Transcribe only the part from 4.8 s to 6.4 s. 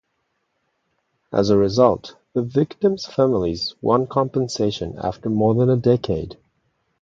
after more than a decade.